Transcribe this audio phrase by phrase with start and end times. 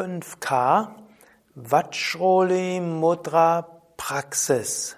[0.00, 0.88] 5K
[1.56, 3.66] Vajroli Mudra
[3.98, 4.96] Praxis.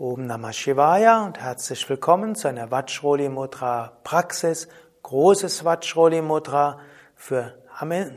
[0.00, 4.66] Om Namah Shivaya und herzlich willkommen zu einer Vajroli Mudra Praxis.
[5.04, 6.80] Großes Vajroli Mudra
[7.14, 7.54] für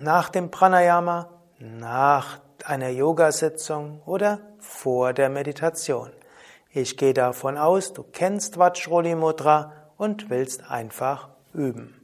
[0.02, 1.30] nach dem Pranayama,
[1.60, 6.10] nach einer Yoga-Sitzung oder vor der Meditation.
[6.72, 12.00] Ich gehe davon aus, du kennst Vajroli Mudra und willst einfach üben.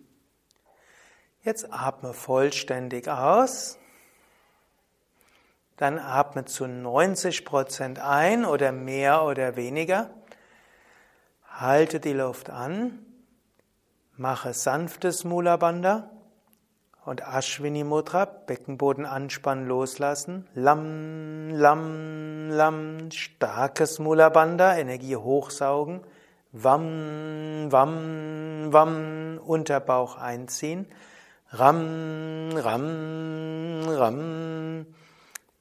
[1.42, 3.79] Jetzt atme vollständig aus.
[5.80, 10.10] Dann atme zu 90 Prozent ein oder mehr oder weniger.
[11.48, 13.00] Halte die Luft an.
[14.18, 16.10] Mache sanftes Mula Bandha
[17.06, 20.50] und Ashwini Mudra, Beckenboden anspannen, loslassen.
[20.54, 26.02] Lam, lam, lam, starkes Mula Bandha, Energie hochsaugen.
[26.52, 30.88] Wam, wam, wam, Unterbauch einziehen.
[31.54, 34.86] Ram, ram, ram.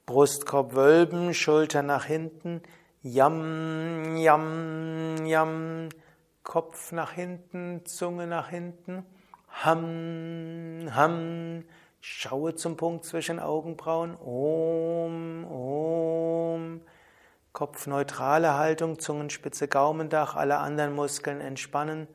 [0.09, 2.63] Brustkorb wölben, Schulter nach hinten.
[3.03, 5.89] Yam, yam, yam.
[6.41, 9.05] Kopf nach hinten, Zunge nach hinten.
[9.63, 11.63] Ham, ham.
[12.01, 14.15] Schaue zum Punkt zwischen Augenbrauen.
[14.15, 16.81] Om, om.
[17.53, 22.07] Kopfneutrale Haltung, Zungenspitze, Gaumendach, alle anderen Muskeln entspannen.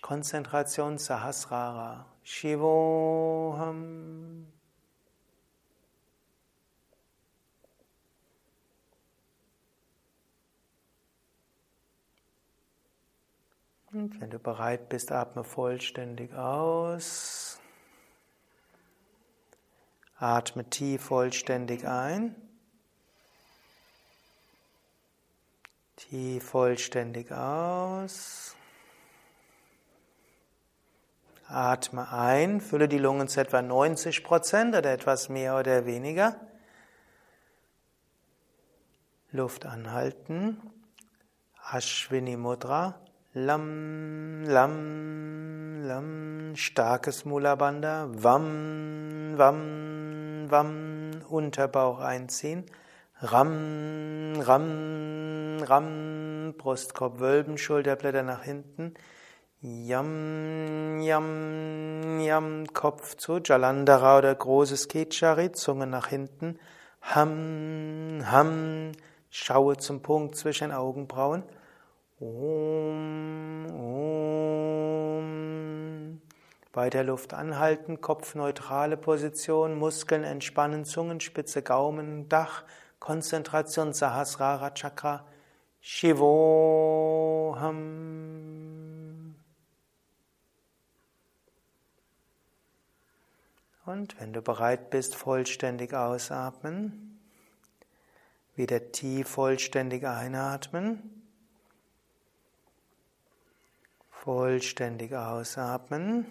[0.00, 2.06] Konzentration Sahasrara.
[2.22, 3.76] Shivoham.
[13.96, 17.58] Und wenn du bereit bist, atme vollständig aus.
[20.18, 22.36] Atme tief vollständig ein.
[25.96, 28.54] Tief vollständig aus.
[31.48, 36.38] Atme ein, fülle die Lungen zu etwa 90 Prozent oder etwas mehr oder weniger.
[39.32, 40.60] Luft anhalten.
[41.62, 43.00] Ashwini Mudra.
[43.38, 46.56] Lam, Lam, Lam.
[46.56, 48.08] Starkes Mula Bandha.
[48.10, 51.20] Vam, Vam, Vam.
[51.28, 52.64] Unterbauch einziehen.
[53.20, 56.54] Ram, Ram, Ram.
[56.56, 58.94] Brustkorb wölben, Schulterblätter nach hinten.
[59.60, 66.58] Yam, Yam, Yam, Kopf zu, Jalandhara oder großes Kechari, Zunge nach hinten.
[67.02, 68.92] Ham, Ham,
[69.28, 71.42] schaue zum Punkt zwischen Augenbrauen.
[72.18, 72.95] Om,
[76.76, 82.64] Weiter Luft anhalten, kopfneutrale Position, Muskeln entspannen, Zungenspitze, Gaumen, Dach,
[83.00, 85.26] Konzentration, Sahasrara Chakra,
[85.80, 86.36] Shivoham.
[93.86, 97.18] Und wenn du bereit bist, vollständig ausatmen,
[98.54, 101.22] wieder tief vollständig einatmen,
[104.10, 106.26] vollständig ausatmen,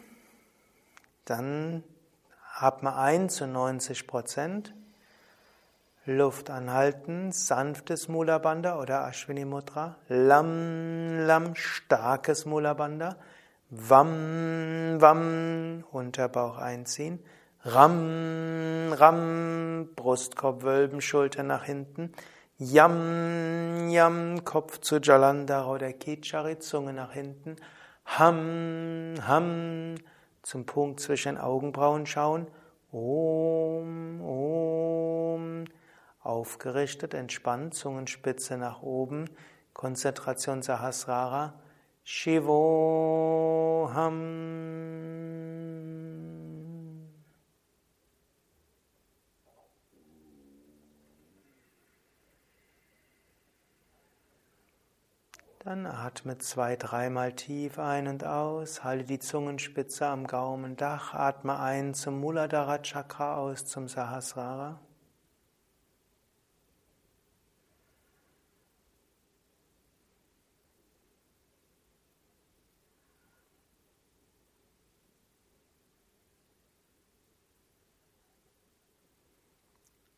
[1.25, 1.84] dann
[2.58, 4.74] atme ein zu 90 Prozent,
[6.06, 13.16] Luft anhalten, sanftes Mula Bandha oder Ashwini Mudra, Lam, Lam, starkes Mula Bandha,
[13.72, 17.19] Wam, Wam, Unterbauch einziehen,
[17.64, 22.14] Ram, Ram, Brustkorb wölben, Schulter nach hinten.
[22.59, 27.56] Yam, Yam, Kopf zu Jalandhara oder Kichari, Zunge nach hinten.
[28.06, 29.96] Ham, Ham,
[30.46, 32.48] zum Punkt zwischen Augenbrauen schauen.
[32.92, 35.66] Om, Om.
[36.22, 39.30] Aufgerichtet, entspannt, Zungenspitze nach oben.
[39.74, 41.60] Konzentration Sahasrara.
[42.04, 42.56] Shivoham.
[55.66, 61.96] Dann atme zwei, dreimal tief ein und aus, halte die Zungenspitze am Gaumendach, atme ein
[61.96, 64.79] zum Muladhara Chakra aus zum Sahasrara.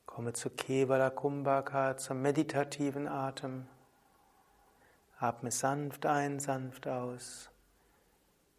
[0.06, 3.66] Komme zu Kevala Kumbhaka, zum meditativen Atem.
[5.20, 7.50] Atme sanft ein, sanft aus.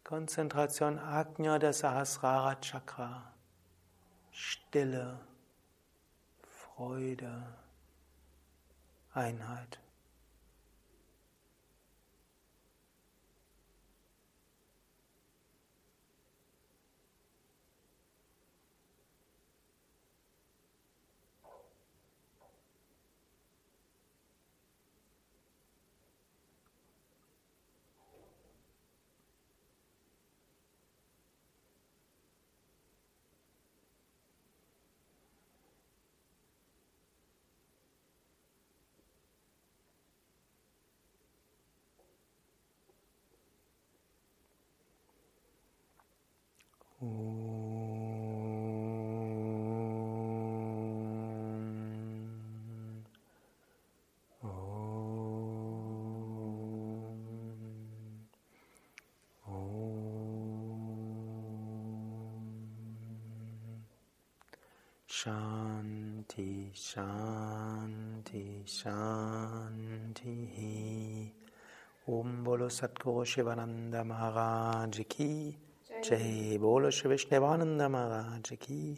[0.03, 3.31] Konzentration Agnya der Sahasrara Chakra.
[4.31, 5.19] Stille,
[6.43, 7.43] Freude,
[9.13, 9.79] Einheit.
[65.19, 70.35] Shanti, Shanti, Shanti.
[72.09, 75.68] Om Bolo Satguru Shivananda Maharaj Ki
[76.01, 76.57] Jai.
[76.57, 78.95] Bolo Shri Vishnevananda Maharaj Ki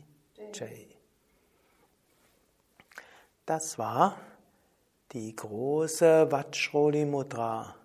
[0.53, 0.87] Jai.
[3.45, 4.17] Das war
[5.11, 7.75] die große Vajroli Mudra,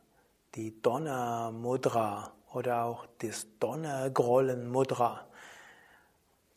[0.54, 5.26] die Donner Mudra oder auch das Donnergrollen Mudra.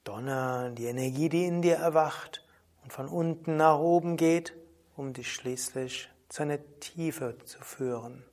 [0.03, 2.45] Donner, die Energie, die in dir erwacht
[2.83, 4.53] und von unten nach oben geht,
[4.97, 8.25] um dich schließlich zu einer Tiefe zu führen.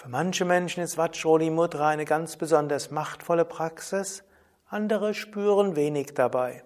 [0.00, 4.22] Für manche Menschen ist Vajroli Mudra eine ganz besonders machtvolle Praxis,
[4.68, 6.62] andere spüren wenig dabei.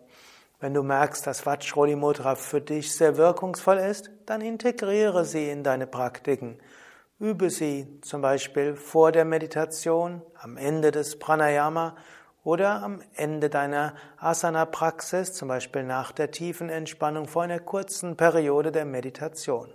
[0.61, 5.62] Wenn du merkst, dass Vajroli Mudra für dich sehr wirkungsvoll ist, dann integriere sie in
[5.64, 6.58] deine Praktiken.
[7.19, 11.96] Übe sie zum Beispiel vor der Meditation, am Ende des Pranayama
[12.44, 18.73] oder am Ende deiner Asana-Praxis, zum Beispiel nach der tiefen Entspannung vor einer kurzen Periode
[18.73, 19.73] der Meditation.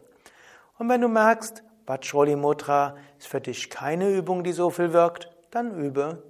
[0.77, 5.31] Und wenn du merkst, Vajroli Mudra ist für dich keine Übung, die so viel wirkt,
[5.51, 6.21] dann übe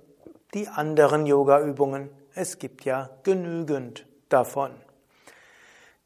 [0.54, 2.09] die anderen Yoga-Übungen.
[2.36, 4.71] Es gibt ja genügend davon.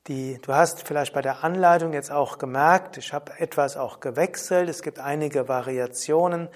[0.08, 4.70] Die, du hast vielleicht bei der Anleitung jetzt auch gemerkt, ich habe etwas auch gewechselt.
[4.70, 6.48] Es gibt einige Variationen.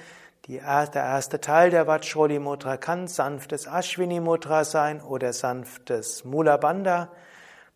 [0.45, 6.57] Die, der erste Teil der Vajroli Mudra kann sanftes Ashwini Mudra sein oder sanftes Mula
[6.57, 7.09] Bandha.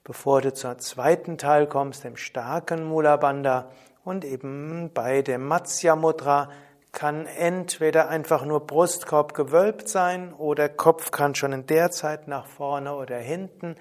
[0.04, 3.70] Bevor du zum zweiten Teil kommst, dem starken Mula Bandha
[4.10, 6.50] und eben bei dem Matsya Mudra
[6.92, 12.48] kann entweder einfach nur Brustkorb gewölbt sein oder Kopf kann schon in der Zeit nach
[12.48, 13.76] vorne oder hinten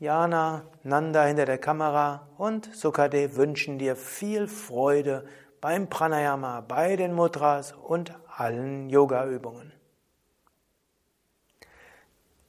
[0.00, 5.24] Jana, Nanda hinter der Kamera und Sukadev wünschen dir viel Freude
[5.60, 9.72] beim Pranayama, bei den Mudras und allen Yoga-Übungen.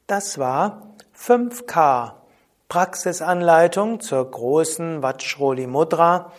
[0.08, 2.14] Das war 5K
[2.68, 6.32] Praxisanleitung zur großen Vajroli Mudra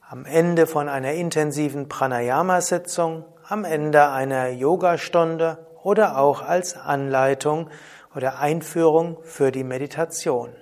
[0.00, 7.70] am Ende von einer intensiven Pranayama-Sitzung, am Ende einer Yogastunde oder auch als Anleitung
[8.14, 10.54] oder Einführung für die Meditation.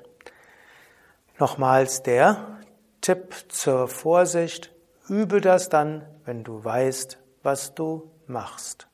[1.39, 2.59] Nochmals der
[3.01, 4.73] Tipp zur Vorsicht,
[5.09, 8.89] übe das dann, wenn du weißt, was du machst.